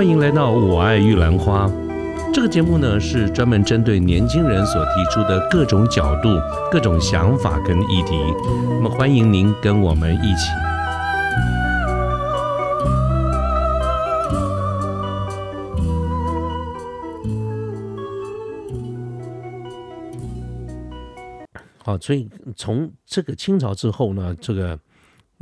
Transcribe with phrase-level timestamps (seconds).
[0.00, 1.66] 欢迎来到《我爱玉兰花》
[2.32, 6.40] 这个节目呢，是专门针对年轻人所提出的各种角度、
[6.72, 8.18] 各种想法跟议题。
[8.46, 10.48] 那么，欢迎您跟我们一起。
[21.84, 24.78] 好，所以从这个清朝之后呢，这个。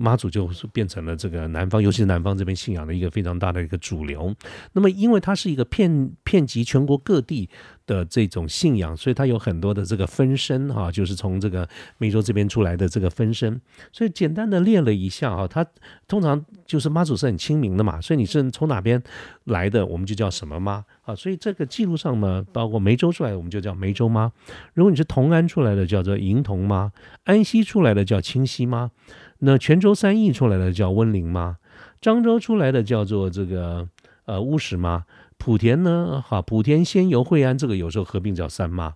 [0.01, 4.33] 妈祖就是变成了这个南方，尤其是南方这边信仰的一个非常大的一个主流。
[4.73, 7.51] 那么，因为它是一个遍遍及全国各地
[7.85, 13.61] 的这种信仰，所以它有很多的这个分身哈，就是从这个梅州这边出来的这个分身。
[13.93, 15.67] 所以简单的列了一下哈，它
[16.07, 19.03] 通常就是妈祖是很亲民的嘛，所以你是从哪边
[19.47, 21.13] 来的，我们就叫什么妈啊。
[21.17, 24.31] 所以这个记录上呢，包括梅州出来的，我们就叫梅州妈；
[24.75, 26.93] 如果你是同安出来的，叫做银童妈；
[27.25, 28.93] 安溪出来的叫清溪妈。
[29.41, 31.59] 那泉州三义出来的叫温陵妈，
[32.01, 33.89] 漳州出来的叫做这个
[34.25, 35.05] 呃乌石妈，
[35.39, 36.23] 莆田呢？
[36.27, 38.95] 哈莆田仙游惠安这个有时候合并叫三妈，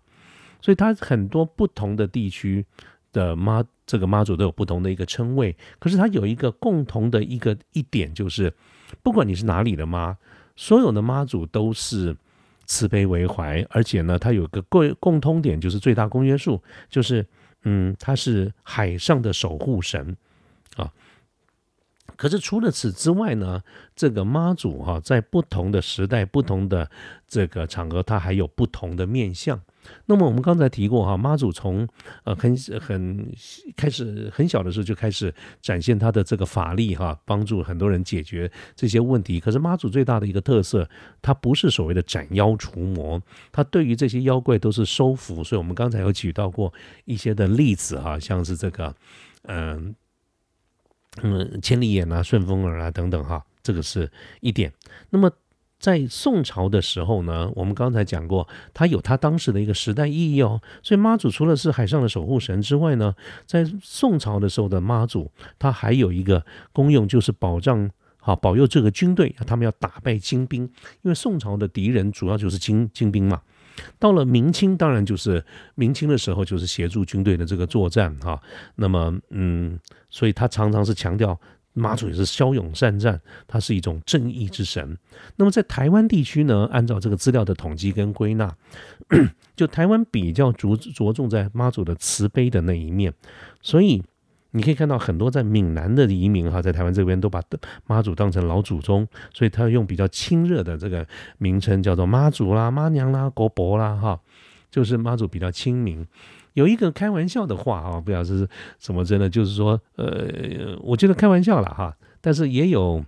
[0.61, 2.67] 所以它很多不同的地区
[3.13, 8.53] 的妈这个妈祖都有不同的一个称谓，可是它有一个共同的一个一点就是，
[9.03, 10.17] 不管你是哪里的妈，
[10.57, 12.17] 所有的妈祖都是
[12.67, 17.25] 慈悲为怀，而且呢它有个共共通点就是最大公约数，就是
[17.63, 20.17] 嗯它是海上的守护神。
[20.77, 20.92] 啊，
[22.17, 23.62] 可是除了此之外呢，
[23.95, 26.91] 这个妈祖哈，在不同的时代、不同的
[27.27, 29.61] 这个场合，它还有不同的面相。
[30.06, 31.89] 那么我们刚才提过哈，妈祖从
[32.23, 33.34] 呃很很
[33.77, 39.41] 开始很小的时候就开始展现他的这个法力哈，帮助很多人解决这些问题。
[39.41, 40.89] 可是妈祖最大的一个特色，
[41.20, 43.20] 它不是所谓的斩妖除魔，
[43.51, 45.42] 它对于这些妖怪都是收服。
[45.42, 46.73] 所以我们刚才有举到过
[47.05, 48.95] 一些的例子哈，像是这个
[49.48, 49.95] 嗯。
[51.20, 54.73] 嗯，千里眼啊，顺风耳啊，等等哈，这个是一点。
[55.11, 55.30] 那么
[55.78, 60.62] 在宋朝的时候呢，我们刚才讲过，它有它当时的一个时代意义哦。
[60.83, 63.14] 所以妈祖除了是海上的守护神之外呢，
[63.46, 70.62] 在宋朝的时候的妈祖，它还有一个功用，就是保障好保佑这个军队，他们要打败金兵，
[71.02, 73.42] 因为宋朝的敌人主要就是金金兵嘛。
[73.99, 75.45] 到了明清，当然就是
[75.75, 78.41] 明清的时候，就是协助军队的这个作战哈。
[78.77, 79.79] 那么，嗯，
[80.11, 81.39] 所以他常常是强调
[81.73, 84.97] 妈祖也是骁勇善战，他是一种正义之神。
[85.37, 88.55] 那么在台湾地区呢，按照这个资料的统计跟归纳，
[89.57, 93.13] 就台湾比较着着重在妈祖的慈悲的那一面，
[93.61, 94.03] 所以。
[94.52, 97.42] 你可以看到很多在闽南的移民哈，在台湾这边都把
[97.86, 101.07] 妈祖当成老祖宗，所以他用比较亲热的这个
[101.39, 104.20] 名称叫做妈祖啦、妈娘啦、国伯啦哈，
[104.70, 106.07] 就是妈祖比较亲民。
[106.55, 108.48] 有一个开玩笑的话啊，不知道是
[108.79, 113.05] 什么真的，就是说，呃，我觉得开玩笑了哈，但是也有。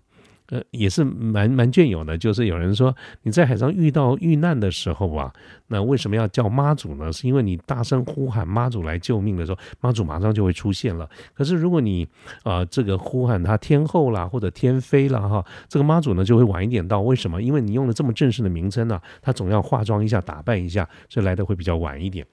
[0.51, 5.33] 呃，也是蛮蛮隽永的，就是有人说你在海上遇到遇难的时候啊，
[5.69, 7.11] 那为什么要叫妈祖呢？
[7.11, 11.09] 是因为你大声呼喊妈祖来救命的时候，妈祖马上就会出现了。
[11.33, 12.07] 可是如果你
[12.43, 17.01] 啊这个呼喊他天后啦或者天妃啦哈，这个妈祖呢就会晚一点到。
[17.01, 17.41] 为什么？
[17.41, 22.27] 因为你用了这么正式的名称呢，他总要化妆一下、打扮一下，所以来的会比较晚一点。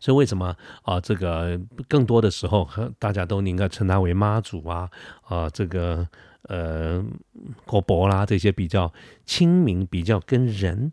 [0.00, 2.68] 所以为什么啊这个更多的时候
[2.98, 4.88] 大家都应该称他为妈祖啊
[5.24, 6.06] 啊这个。
[6.44, 7.04] 呃，
[7.66, 8.90] 国博啦，这些比较
[9.26, 10.90] 亲民、比较跟人、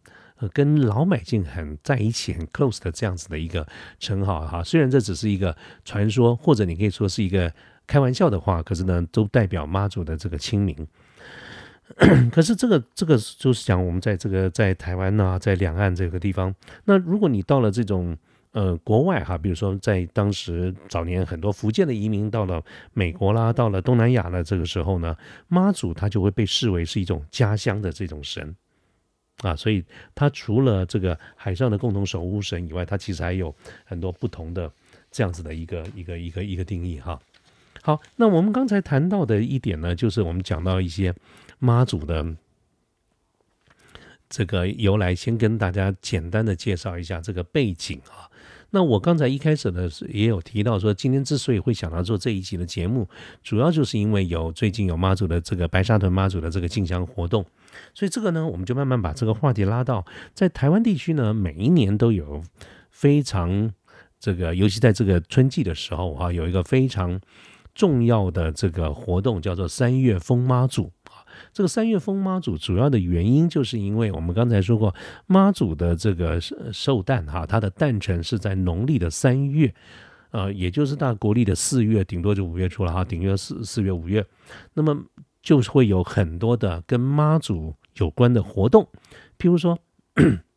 [0.52, 3.66] 跟老百姓很在一起、很 close 的这样子的一个
[3.98, 4.62] 称号哈。
[4.62, 7.54] 虽然这只是一个传说，或者你可以说是一个
[7.88, 10.76] 开玩笑的话，可是呢，都代表妈祖的这个亲民。
[12.34, 16.54] 可是这个这个就是讲我们在这个在台湾呐，在两岸这个地方，
[16.84, 18.18] 那如果你到了这种。
[18.56, 25.14] 呃，国外哈，比如说在当时早年很多福建的移民到了美国啦，到了东南亚的这个时候呢，
[25.50, 28.56] 妈祖他就会被视为是一种家乡的这种神
[29.42, 29.84] 啊，所以
[30.16, 33.54] 他除了这个海上的共同守护神以外，他其实还有
[33.84, 34.72] 很多不同的
[35.12, 37.20] 这样子的一个一个一个一个定义哈。
[37.82, 41.14] 好，那我们刚才谈到的一点呢，就是我们讲到一些
[41.60, 42.26] 妈祖的
[44.30, 48.32] 这个由来，先跟大家简单的介绍一下这个背景啊。
[48.76, 53.08] 那我刚才一开始呢也有提到说，今天之所以会想到做这一期的节目，
[53.42, 57.46] 主要就是因为有最近有妈祖的这个白沙屯妈祖的这个进香活动，
[57.94, 62.44] 所以这个呢，我们就慢慢把这个话题拉到在台湾地区呢，每一年都有
[62.92, 63.72] 非常
[64.20, 67.18] 这个，尤其在这个春季的时候哈，有一个非常
[67.74, 70.92] 重要的这个活动，叫做三月风妈祖。
[71.54, 74.94] 这个三月封妈祖主要的原因，就是因为我们刚才说过，
[75.28, 76.40] 妈祖的这个
[76.72, 79.74] 寿诞哈，它的诞辰是在农历的三月，
[80.32, 84.26] 呃，也就是大国历的四月，顶多就五月初了哈，顶多四四月五月。
[84.74, 84.98] 那么
[85.42, 88.88] 就是会有很多的跟妈祖有关的活动，
[89.38, 89.78] 譬如说，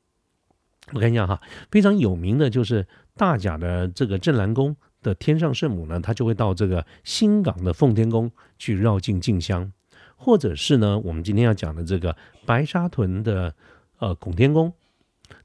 [0.93, 1.41] 我看一下哈，
[1.71, 9.71] 非常有名的就是大甲的这个镇澜宫的天上圣母呢，她就会到这个新港的奉天宫去绕境进香，
[10.19, 13.55] 或者是呢，我们今天要讲的这个白沙屯的
[13.99, 14.71] 呃拱天宫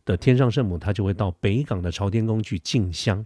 [0.03, 3.25] 的天上圣母，她就会到北港的朝天宫去进香。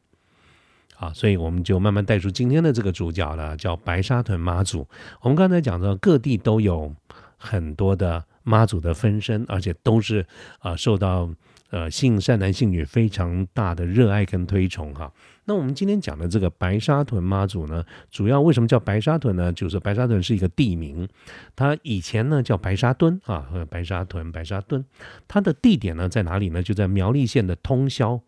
[0.97, 4.87] 啊，所以我们就慢慢带出今天的这个主角了，叫白沙屯妈祖。
[5.21, 6.93] 我们刚才讲到各地都有
[7.37, 10.25] 很多的妈祖的分身，而且都是
[10.59, 11.29] 啊受到
[11.69, 15.11] 呃信善男信女非常大的热爱跟推崇哈。
[15.45, 19.51] 那我们今天讲的这个白沙屯妈祖呢，主要为什么叫白沙屯呢？
[19.53, 21.07] 就是白沙屯是一个地名，
[21.55, 24.83] 它以前呢叫白沙墩啊，白沙屯、白沙墩，
[25.27, 26.61] 它的地点呢在哪里呢？
[26.61, 28.19] 就在苗栗县的通霄。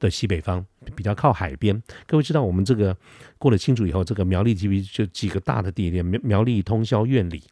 [0.00, 0.62] 的西北方
[0.96, 2.94] 比较靠海边，各位知道我们这个
[3.38, 7.44] 过了清楚以后，这个苗栗这边就几个大的地点，苗苗栗通霄院里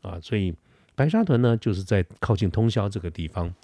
[0.00, 0.52] 啊，所以
[0.94, 3.54] 白沙屯呢就是在靠近通霄这个地方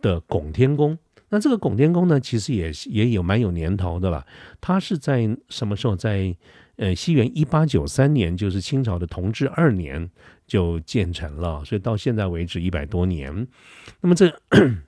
[0.00, 0.98] 的拱天宫。
[1.28, 4.26] 那这个拱天宫呢，其实也也有蛮有年头的了。
[4.60, 5.94] 它是在什么时候？
[5.94, 6.36] 在
[6.76, 10.10] 呃西元一八九三年，就是清朝的同治二年
[10.46, 13.46] 就建成了，所以到现在为止一百多年。
[14.00, 14.32] 那么这。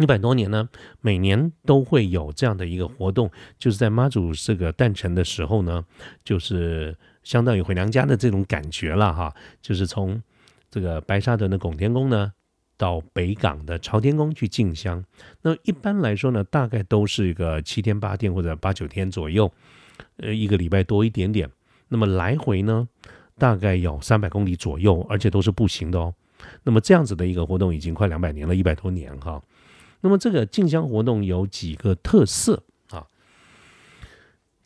[0.00, 0.68] 一百多年呢，
[1.00, 5.84] 每年都会有这样的一个活动，就是在妈祖这个诞辰的时候呢，
[6.24, 9.32] 就是相当于回娘家的这种感觉了哈。
[9.62, 10.20] 就是从
[10.68, 12.32] 这个白沙屯的拱天宫呢，
[12.76, 15.04] 到北港的朝天宫去进香。
[15.42, 19.50] 那一般来说呢，大概都是一个七天八天或者八九天左右，
[20.16, 21.50] 呃，一个礼拜多一点点。
[21.88, 22.88] 那么来回呢，
[23.38, 26.14] 大概有三百公里左右，而且都是步行的哦。
[26.62, 29.42] 那么这样子的一个活动已经快两百年了，一百多年哈。
[30.00, 32.62] 那么这个进香活动有几个特色？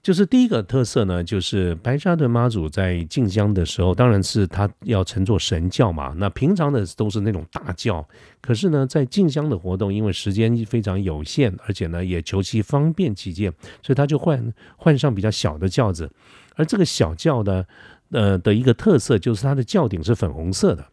[0.09, 6.15] 就是第一个特色呢，就是白沙屯妈祖在进香的时候，当然是他要乘坐神轿嘛。
[6.17, 8.09] 那平常的都是那种大轿，
[8.41, 13.53] 可是呢，在进香的活动，因为时间非常有限，而且呢也求其方便起见，
[13.83, 16.11] 所以他就换换上比较小的轿子。
[16.57, 17.67] 而这个小轿呢，
[18.11, 20.87] 呃的一个特色就是它的轿顶是粉红色的，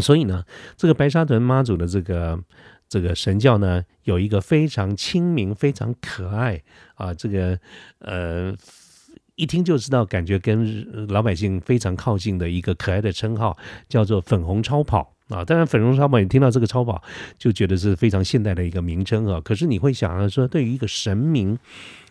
[0.00, 0.44] 所以呢，
[0.76, 2.38] 这个白沙屯妈祖的这个。
[2.88, 6.62] 这个神教呢，有一个非常亲民、非常可爱
[6.94, 7.58] 啊，这个
[7.98, 8.54] 呃，
[9.34, 13.56] 一听就知道，感觉跟老百姓非常靠近的一个可爱的称号，
[13.88, 15.44] 叫做“粉红超跑”啊。
[15.44, 17.02] 当然，“粉红超跑”你听到这个超跑，
[17.38, 19.40] 就觉得是非常现代的一个名称啊。
[19.40, 21.58] 可是你会想说，对于一个神明。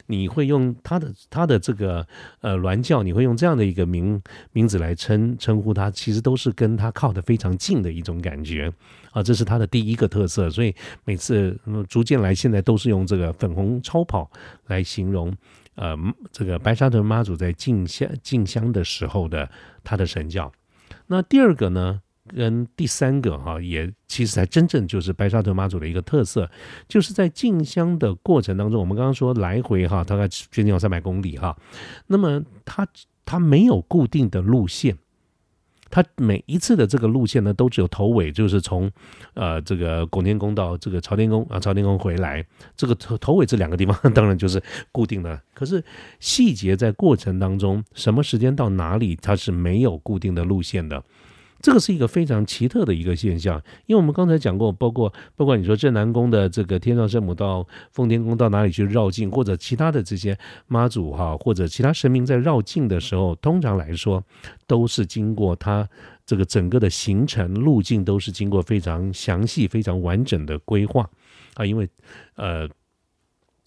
[0.07, 2.05] 你会用他的他的这个
[2.41, 4.21] 呃鸾教，你会用这样的一个名
[4.51, 8.73] 名字来称称呼他，其实都是跟他靠得非常近的一种感觉
[9.11, 10.49] 啊，这是他的第一个特色。
[10.49, 10.73] 所以
[11.05, 11.57] 每次
[11.87, 14.31] 逐渐来，现在都是用这个粉红超跑
[14.65, 15.35] 来形容
[15.75, 15.95] 呃
[16.31, 19.49] 这个白沙屯妈祖在进香进香的时候的
[19.83, 20.51] 他的神教。
[21.07, 22.01] 那第二个呢？
[22.35, 26.49] 跟第三个哈，也其实才真正就是白沙屯妈祖的一个特色，
[26.87, 31.57] 就是在进香的过程当中，我们刚刚说来回哈，大概接近有三百公里哈，
[32.07, 32.87] 那么它
[33.25, 34.97] 它没有固定的路线，
[35.89, 38.91] 它每一次的这个路线呢，都只有头尾，就是从
[39.33, 44.61] 呃这个拱天宫到这个朝天宫啊，朝天宫回来，这个头头尾这两个地方 当然就是
[44.91, 45.83] 固定的，可是
[46.19, 51.03] 细节在过程当中，什么时间到哪里，它是没有固定的路线的。
[51.59, 60.37] 这个是一个非常奇特的一个现象，因为我们刚才讲过，包括包括你说镇南宫的这个天上圣母到奉天宫到哪里去绕境，或者其他的这些
[60.67, 64.23] 妈祖哈，或者其他神明在绕境的时候，通常来说
[64.65, 65.87] 都是经过它
[66.25, 71.09] 这个整个的行程路径都是经过非常详细、非常完整的规划
[71.55, 71.89] 啊，因为
[72.35, 72.69] 呃。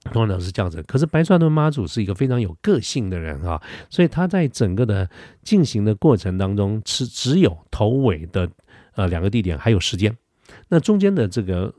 [0.04, 5.08] 通常是这样子，可是白川屯妈祖是一个非常有个性的人啊，所以他在整个的
[5.42, 8.50] 进行的过程当中，是只有头尾的
[8.94, 10.16] 呃两个地点还有时间，
[10.68, 11.72] 那中间的这个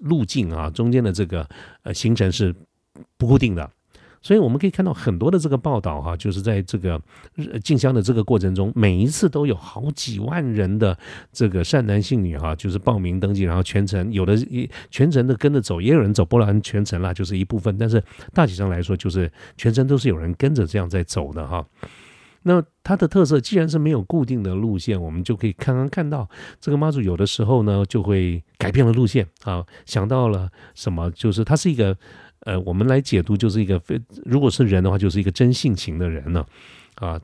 [0.00, 1.48] 路径啊，中间的这个
[1.82, 2.54] 呃行程是
[3.16, 3.68] 不固定的。
[4.20, 7.00] 所以我们可以看到很多的这个报道哈，就是在这个
[7.62, 10.96] 进香的这个过程中，每一次都有好几万人的
[11.32, 17.78] 这个善男信女哈，就是报名登记，然后全程有的一全程的跟着走，也有人走波兰全程啦，就是一部分。
[17.78, 18.02] 但是
[18.34, 21.64] 大体上来说，就是全程都是有人跟着这样在走的哈。
[22.42, 26.28] 那它的特色既然是没有固定的路线，我们就可以刚刚看到
[26.60, 31.96] 这个妈祖有的时候呢就会改变了路线啊，想到了什么，就是它是一个。
[32.40, 36.44] 呃，我们来解读就是一个非，如果是人的话，就是一个真性情的人呢，
[36.96, 37.20] 啊，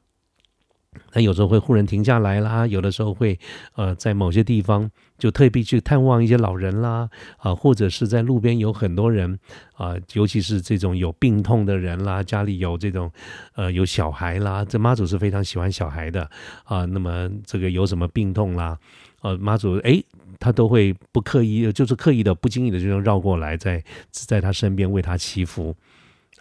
[1.12, 3.38] 那有时候会忽然停下来啦，有的时候会
[3.74, 9.38] 呃在某些地方就特别去探望一些老人啦，啊，或者是在路边有很多人
[9.76, 13.10] 啊，尤其是这种有病痛的人啦，家里有这种
[13.54, 16.28] 呃有小孩啦，这妈祖是非常喜欢小孩的
[16.64, 16.84] 啊。
[16.84, 18.78] 那么这个有什么病痛啦，
[19.24, 20.00] 呃，妈祖哎，
[20.38, 25.74] 他都会不刻意，就是刻意的不经意的就绕过来，在在他身边为他祈福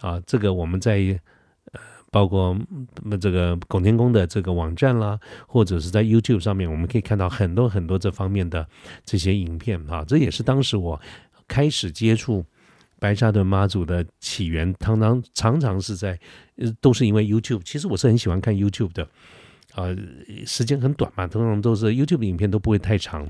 [0.00, 0.20] 啊。
[0.24, 1.18] 这个我们在
[1.72, 1.80] 呃。
[2.14, 2.56] 包括
[3.20, 8.64] 这个拱天宫的这个网站啦，或者是在 YouTube 上面，我们可以看到很多很多这方面的
[9.04, 10.04] 这些影片啊。
[10.06, 11.00] 这也是当时我
[11.48, 12.44] 开始接触
[13.00, 16.16] 白沙屯妈祖的起源，常常常常是在
[16.54, 17.62] 呃都是因为 YouTube。
[17.64, 19.08] 其实我是很喜欢看 YouTube 的，
[19.74, 19.96] 呃，
[20.46, 23.28] 时间很短嘛，通常都是 YouTube 影片都不会太长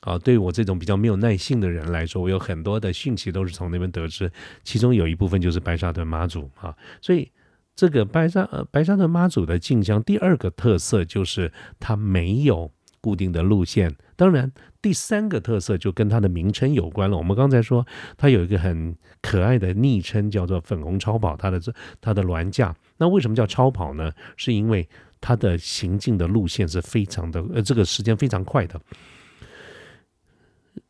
[0.00, 0.18] 啊。
[0.18, 4.30] 对于我这种比较没有耐性的人来说，我有很多的讯息都是从那边得知，
[4.62, 7.30] 其中有一部分就是白沙屯妈祖啊，所以。
[7.74, 11.50] 这个白沙呃白沙屯妈祖的进香，第二个特色就是
[11.80, 13.96] 它没有固定的路线。
[14.14, 14.52] 当然，
[14.82, 17.16] 第三个特色就跟它的名称有关了。
[17.16, 17.86] 我们刚才说
[18.18, 22.76] 它有一个很可爱的昵称，叫做“粉红超跑”，它的这它的銮驾。
[22.98, 24.12] 那为什么叫超跑呢？
[24.36, 24.86] 是因为
[25.22, 28.78] 它的行进的路线是非常的呃，这个时间非常快的，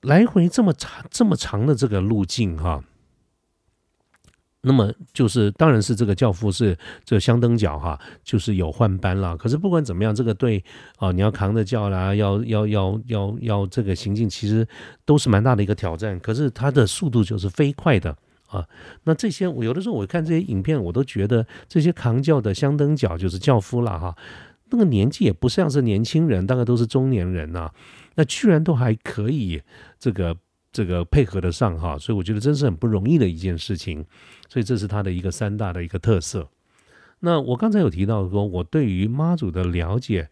[0.01, 2.83] 来回这么长这么长的这个路径哈。
[4.65, 9.37] 那么就是，当然是这个教父是这香灯脚哈，就是有换班了。
[9.37, 10.63] 可是不管怎么样，这个对
[10.99, 14.65] 啊，你要扛着轿啦，要要要要要这个行进，其实
[15.05, 16.17] 都是蛮大的一个挑战。
[16.21, 18.17] 可是它的速度就是飞快的
[18.53, 18.69] 啊。
[19.05, 24.17] 那这些我有的时候我看这些影片，我都觉得这些扛轿的香灯脚就是轿夫了哈，
[24.71, 27.73] 那个年纪也不像是年轻人，大概都是中年人呐。
[28.15, 29.63] 那居然都还可以
[29.99, 30.37] 这个。
[30.75, 34.03] 这个配合得上哈，所以我觉得真是很不容易的一件事情，
[34.49, 36.49] 所以这是他的一个三大的一个特色。
[37.21, 40.31] 那我刚才有提到说，我对于妈祖的了解，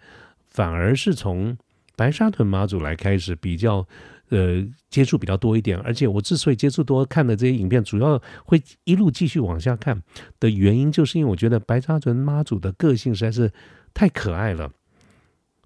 [0.49, 1.59] 反而是从
[1.95, 3.87] 白沙屯妈祖来开始比较，
[4.31, 5.79] 呃，接触比较多一点。
[5.81, 10.03] 而且我之所以接触多，看的这些影片，主要会一路继续往下看
[10.41, 13.53] 的原因，就是因为我觉得白沙屯妈祖的个性实在是
[13.93, 14.73] 太可爱了，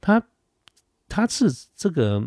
[0.00, 0.22] 他
[1.08, 2.24] 他是这个。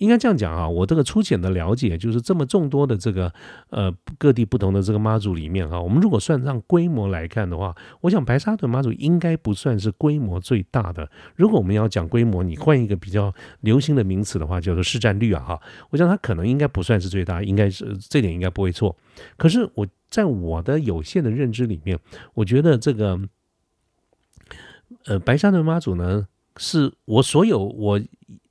[0.00, 3.30] 应该这样讲啊，我这个粗浅的了解就是这么众多的这个
[3.68, 11.10] 呃各地不同的这个妈祖里面哈，我们如果算上规模来看的话，我想白沙屯妈祖应该不算是规模最大的。
[11.36, 13.30] 如果我们要讲规模，你换一个比较
[13.60, 18.96] 流行的名词的话，叫做市占率啊哈，我想它可能应该不算是最大，应该是这点应该不会错。
[19.36, 21.98] 可是我在我的有限的认知里面，
[22.32, 23.20] 我觉得这个
[25.04, 26.26] 呃白沙屯妈祖呢，
[26.56, 28.00] 是我所有我。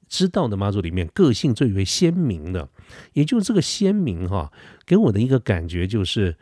[0.09, 2.67] 知道的妈祖里面个性最为鲜明的，
[3.13, 4.51] 也就是这个鲜明哈，
[4.85, 6.35] 给我的一个感觉就是，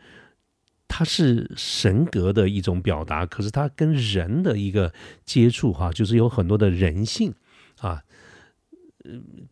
[0.88, 4.92] 它是神格的一种表达，可是它跟人的一个
[5.24, 7.34] 接触哈，就是有很多的人性
[7.80, 8.02] 啊。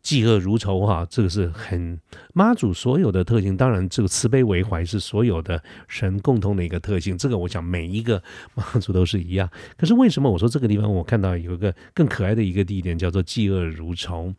[0.02, 2.00] 嫉恶如仇哈，这个是很
[2.34, 3.56] 妈祖所有的特性。
[3.56, 7.16] 当然，这个慈悲为怀是所有的神共同的一个特性。
[7.16, 8.22] 这个我想每一个
[8.54, 9.48] 妈祖都是一样。
[9.76, 14.34] 可是为什么我说这个地方我看到有一个更可爱的一个地点叫做嫉恶如仇？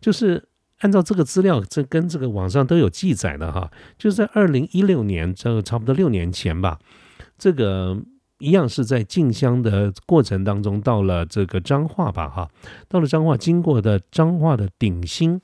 [0.00, 0.42] 就是
[0.78, 6.78] 按照这个资料，这跟这个网上都有记载的哈，就是在二零一六年，这个差不多六年前吧，
[7.38, 7.96] 这个。
[8.38, 12.50] 一样是在进香的过程当中，到了这个彰化吧，哈，
[12.86, 15.40] 到了彰化，经过的彰化的鼎新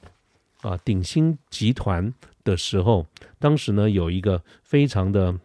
[0.61, 2.13] 啊，鼎新集团
[2.45, 3.07] 的时候，
[3.39, 5.39] 当时呢有一个非常的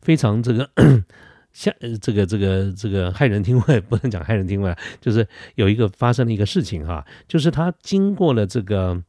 [0.00, 0.68] 非常这个
[1.54, 9.00] 像这个这个这个骇人听闻，不能讲骇人听闻，就是有一个发生了一个事情哈，就是他经过了这个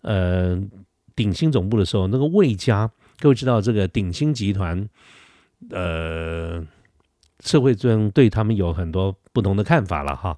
[0.00, 0.58] 呃
[1.14, 4.88] 鼎新总部的时候，那个魏家，各位知道这个鼎新集团。
[5.70, 6.64] 呃，
[7.40, 10.36] 社会中对他们有很多不同的看法了哈。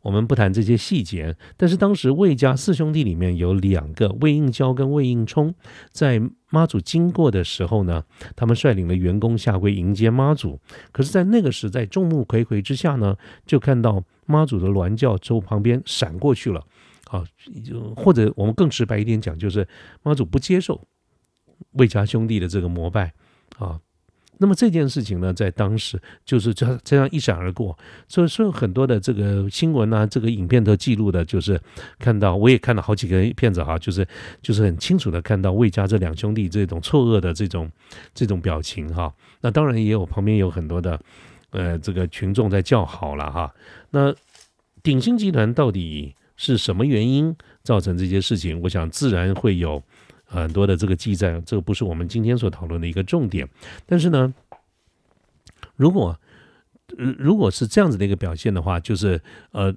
[0.00, 5.54] 我们不谈这些细节，但是当时魏家四兄弟里面有两个魏应交跟魏应冲，
[5.90, 8.02] 在妈祖经过的时候呢，
[8.34, 10.58] 他们率领了员工下跪迎接妈祖。
[10.90, 16.60] 可是，在那个时，在众目睽睽之下呢，就看到妈祖的銮轿从旁边闪过去了。
[17.08, 17.24] 啊，
[17.64, 19.68] 就或者我们更直白一点讲，就是
[20.02, 20.80] 妈祖不接受
[21.74, 23.12] 魏家兄弟的这个膜拜
[23.58, 23.78] 啊。
[24.38, 31.60] 那么这件事情呢，在当时就是这这样一闪而过，所以所以很多的这个新闻啊，这个影片都记录的，就是
[32.00, 34.04] 看到我也看到好几个片子哈，就是
[34.40, 37.70] 就是很清楚的看到魏家这两兄弟这种错愕的这种
[38.12, 39.12] 这种表情哈。
[39.40, 41.00] 那当然也有旁边有很多的
[41.50, 43.54] 呃这个群众在叫好了哈。
[43.90, 44.12] 那
[44.82, 48.60] 鼎新集团到底是什么原因造成这些事情？
[48.62, 49.80] 我想自然会有。
[50.32, 53.48] 很多的这个记载，这个不是我们今天所讨论的一个重点。
[53.86, 54.32] 但是呢，
[55.76, 56.18] 如果
[56.96, 59.20] 如果是这样子的一个表现的话，就是
[59.50, 59.74] 呃。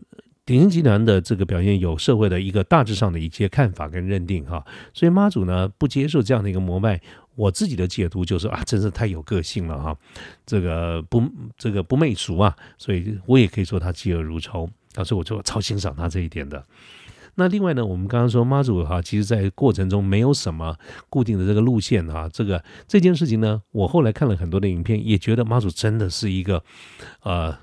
[0.48, 7.02] 鼎新集团的这个表现有社会的一个大致上的一些看法跟认定哈，所以妈祖呢不接受这样的一个膜拜，
[7.34, 9.98] 我自己的解读就是啊，真是太有个性了哈，
[10.46, 11.24] 这个不
[11.58, 14.70] 这个不媚俗啊，所以我也可以说他嫉恶如仇，
[15.04, 16.64] 所以我就超欣赏他这一点的。
[17.36, 20.78] 那另外呢，我们刚刚说妈祖哈，其实在过程中没有什么
[21.10, 26.64] 固定的这个路线哈，这个这件事情呢，我后来看了很多的影片，也觉得妈祖真的是一个
[27.22, 27.58] 呃。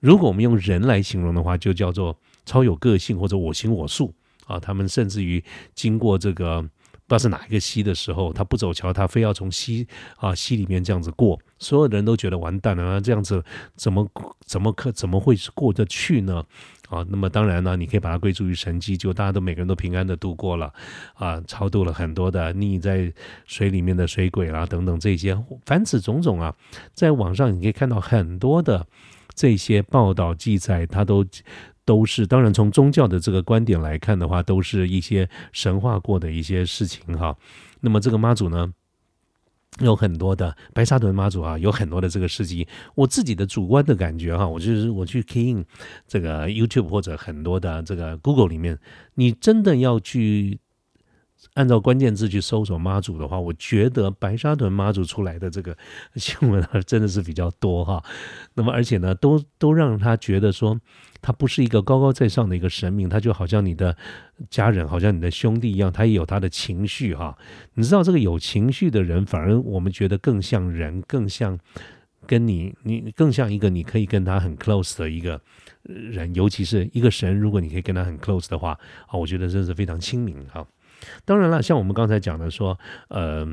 [0.00, 2.16] 如果我们用人来形容的话，就叫做
[2.46, 4.14] 超有个性或者我行我素
[4.46, 4.58] 啊。
[4.58, 5.44] 他们甚至于
[5.74, 6.70] 经过这个不知
[7.08, 13.44] 道是哪一个溪的时候，他不走桥，他非要从溪啊溪里面这样子过，所有的人都觉得完蛋了，这样子
[13.76, 14.08] 怎么
[14.46, 16.46] 怎么可怎么会过得去呢？
[16.90, 20.70] 啊，那么当然呢，你可以把它归诸于神迹，就大家都每个人都平安的度过了
[21.14, 23.10] 啊，超度了很多的溺在
[23.46, 26.54] 水里面的水鬼啦等等这些，凡此种种啊，
[26.92, 28.86] 在网上你可以看到很多的。
[29.32, 31.24] 这些报道记载，它都
[31.86, 37.34] 都是当然从宗教的这个观点来看的话，都是一些神话过的一些事情哈。
[37.80, 38.70] 那么这个妈祖呢，
[39.78, 42.66] 有很多的白沙屯妈祖啊，有很多的这个事迹。
[42.94, 45.64] 我自己的主观的感觉哈，我就是我去 key in
[46.06, 48.78] 这个 YouTube 或者很多的这个 Google 里面，
[49.14, 50.58] 你真的要去。
[51.54, 55.76] 按照关键字去搜索妈祖的话，我觉得白沙屯妈祖出来的这个
[56.16, 58.02] 新闻啊，真的是比较多哈。
[58.54, 60.78] 那么而且呢，都都让他觉得说，
[61.20, 63.96] 他不是一个高高在上的一个神明，他就好像你的
[64.48, 67.36] 家人，好像你的兄弟一样，他也有他的情绪哈。
[67.74, 71.58] 你知道这个有情绪的人，反而我们觉得更像人，更像
[72.26, 75.40] 跟你，你更像一个你可以跟他很 close 的一个
[75.82, 80.64] 人，尤其是一个神，如果你可以跟他很 close 的话啊，我觉得真是非常亲民哈。
[81.24, 82.78] 当然了，像我们刚才讲的说，
[83.08, 83.46] 呃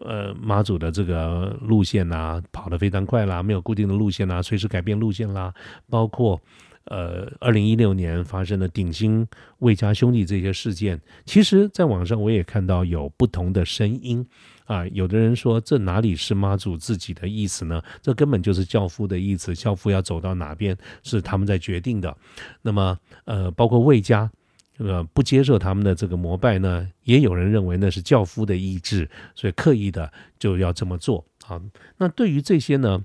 [0.00, 5.52] 呃，妈祖的这个路线呐，跑得非常快啦，没有固定的路线啦，随时改变路线啦。
[5.90, 6.40] 包括
[6.86, 9.26] 呃，二零一六年发生的鼎新
[9.58, 14.26] 魏家兄弟这些事件，其实在网上我也看到有不同的声音
[14.64, 14.86] 啊。
[14.88, 17.82] 有的人说，这哪里是妈祖自己的意思呢？
[18.00, 22.16] 这根本就是教父的意思，教父要走到哪边是他们在决定的。
[22.62, 24.30] 那么呃，包括魏家。
[24.76, 31.62] 这个不接受他们的这个膜拜呢，也有人认为那是教夫的意志，所以刻意的就要这么做啊。
[31.98, 33.04] 那对于这些呢，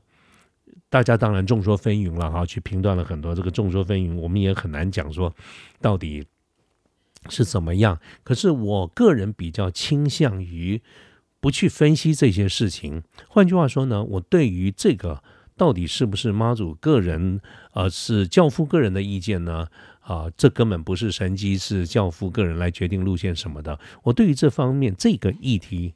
[0.90, 5.36] 大家当然众说纷纭了哈，去评断了很多这个众说纷纭，我们也很难讲说
[5.80, 6.26] 到底
[7.30, 8.00] 是怎么样。
[8.24, 10.82] 可是我个人比较倾向于
[11.40, 13.04] 不去分析这些事情。
[13.28, 15.22] 换句话说呢，我对于这个
[15.56, 17.40] 到底是不是妈祖个人，
[17.74, 19.68] 呃，是教父个人的意见呢？
[20.10, 23.80] 啊，这根本不是神机，是教父个人来决定路线什么的。
[24.02, 25.94] 我对于这方面这个议题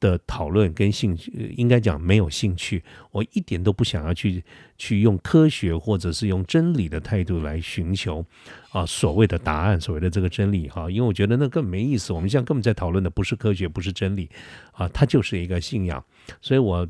[0.00, 2.82] 的讨论跟兴趣，应该讲没有兴趣。
[3.10, 4.42] 我一点都不想要去
[4.78, 8.24] 去用科学或者是用真理的态度来寻求
[8.70, 12.14] 啊所谓的答案，所谓的这个真理哈，因为我觉得那根本没意思。
[12.14, 14.30] 我们现在根本在讨论的不是科学，不是真理
[14.72, 16.02] 啊，它就是一个信仰。
[16.40, 16.88] 所以我。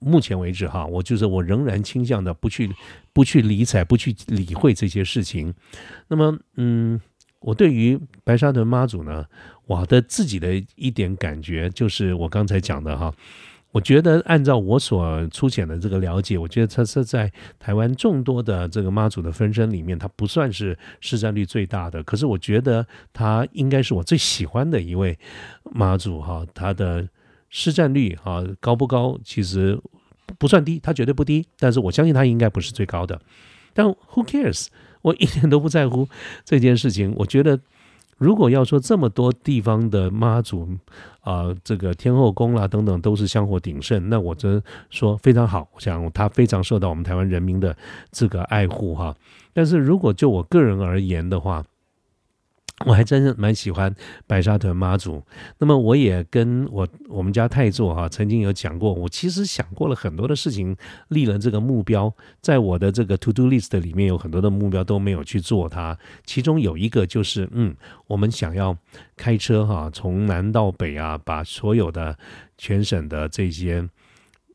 [0.00, 2.70] 目前为止，哈，我就是我仍然倾向的不去
[3.12, 5.52] 不去理睬、不去理会这些事情。
[6.06, 7.00] 那么，嗯，
[7.40, 9.26] 我对于白沙屯妈祖呢，
[9.66, 13.12] 我的自己的一点感觉就是我刚才讲的哈，
[13.72, 25.18] 我觉得按照我所粗浅的这个了解，我觉得他是在台湾众多的这个妈祖的分身里面，他不算是市占率最大的，可是我觉得他应该是我最喜欢的一位
[25.64, 27.08] 妈祖哈，他的。
[27.48, 29.18] 市占率啊高不高？
[29.24, 29.80] 其实
[30.38, 31.46] 不算低，它绝对不低。
[31.58, 33.20] 但是我相信它应该不是最高的。
[33.72, 34.66] 但 Who cares？
[35.02, 36.08] 我一点都不在乎
[36.44, 37.14] 这件事情。
[37.16, 37.60] 我觉得，
[38.18, 40.68] 如果要说这么多地方的妈祖
[41.20, 45.68] 啊，这个天后宫啦等等都是香火鼎盛，那我真说非常好。
[45.74, 47.76] 我想它非常受到我们台湾人民的
[48.10, 49.14] 这个爱护哈。
[49.52, 51.64] 但是如果就我个人而言的话，
[52.86, 53.92] 我还真是蛮喜欢
[54.26, 55.20] 白沙屯妈祖，
[55.58, 60.76] 那么我也跟我我们家太座哈曾经有讲过，我其实想过了很多的事情，
[61.08, 67.74] 立了这个目标，在我的这个 to do list 里面有很多的目标都没有去做它，其中有一个就是嗯，
[68.06, 68.76] 我们想要
[69.16, 72.16] 开车哈从南到北啊，把所有的
[72.56, 73.88] 全省的这些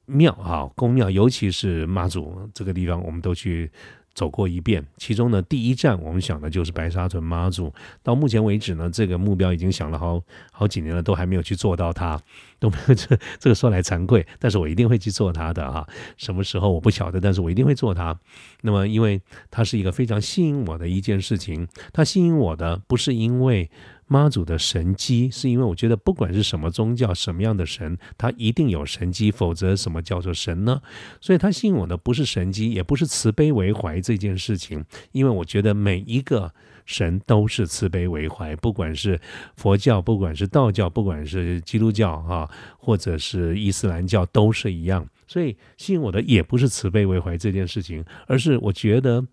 [0.06, 3.70] 庙哈宫庙，尤其是妈祖这个地方，我们都去。
[4.14, 7.74] 走过一遍，其中呢，第一站我们想的就是白沙屯妈祖。
[8.02, 10.22] 到目前为止呢，这个目标已经想了好
[10.52, 12.22] 好几年了，都还没有去做到它，
[12.60, 15.88] 都没有这这个说来惭愧，但是我一定会去做它的哈。
[16.18, 18.18] 什么时候我不晓得，但是我一定会做它。
[18.62, 23.70] 那么，因为它是一个非常吸引我的一件事情，它吸引我的不是因为
[24.08, 30.82] 妈祖的神机，是因为我觉得不管是什么宗教、什么样的神，他一定有神机，否则什么叫做神呢？
[31.22, 36.54] 所以他吸引我的不是神机，也不是慈悲为怀这件事情，因为我觉得每一个
[36.86, 39.20] 神都是慈悲为怀，不管是
[39.56, 45.08] 佛教，不管是道教，不管是基督教啊，或者是伊斯兰教，都是一样。
[45.26, 49.26] 所以吸引我的也不是慈悲为怀这件事情，而是我觉得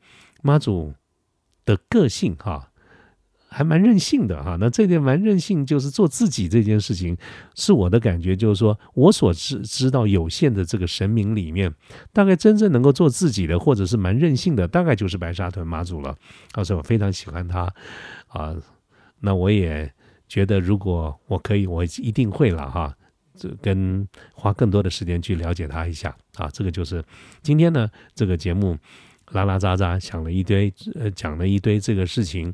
[0.42, 0.94] 妈祖
[1.64, 2.69] 的个性哈。
[3.53, 7.17] 还蛮任性的哈，那这点蛮任性，就是做自己这件事情，
[7.57, 11.75] 是我的感觉，就是说我所知知道有限的这个神明里面，
[12.13, 16.17] 大概真正能够做自己的，或者是蛮任性的，大概就是白沙屯妈祖了。
[16.65, 17.69] 所以我非常喜欢他
[18.29, 18.55] 啊，
[19.19, 19.93] 那我也
[20.29, 22.95] 觉得如果我可以，我一定会了哈，
[23.35, 26.49] 这跟花更多的时间去了解他一下啊。
[26.53, 27.05] 这个就是
[27.43, 28.79] 今天呢这个节目。
[29.33, 32.53] 拉拉杂杂想了一堆，呃，讲了一堆这个事情，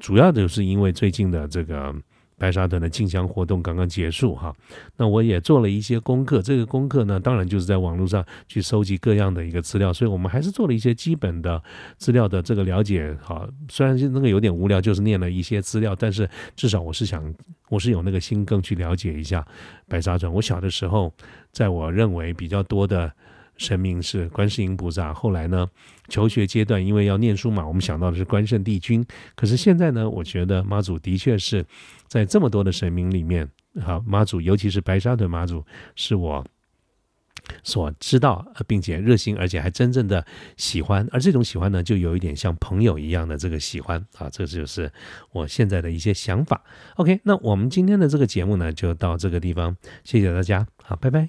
[0.00, 1.94] 主要就是因为最近的这个
[2.36, 4.50] 白沙屯的进香活动刚刚结束哈，
[4.96, 11.62] 那我也做了一些功课，这个功课呢，当然就是在网络上去收集各样的一个资料，所以我们还是做了一些基本的
[11.98, 17.22] 资料的这个了解哈，虽然那个有点无聊，就是念了一些资料，但是至少我是想，
[17.68, 19.46] 我是有那个心更去了解一下
[19.86, 20.32] 白沙屯。
[20.32, 21.12] 我小的时候，
[21.52, 23.12] 在我认为比较多的。
[23.60, 25.12] 神明是观世音菩萨。
[25.12, 25.68] 后来呢，
[26.08, 29.04] 求学阶段因为要念书嘛，我们想到的是关圣帝君。
[29.36, 31.64] 可是现在呢，我觉得妈祖的确是
[32.08, 33.46] 在这么多的神明里面，
[33.82, 35.62] 好妈祖，尤其是白沙屯妈祖，
[35.94, 36.42] 是我
[37.62, 40.24] 所知道并且热心，而且还真正的
[40.56, 41.06] 喜欢。
[41.12, 44.90] 而这种喜欢呢，就有一点像朋友一样的这个喜欢啊，这就是
[45.32, 46.64] 我现在的一些想法。
[46.96, 51.28] OK，那我们今天的这个节目呢，就到这个地方，谢谢大家，好，拜拜。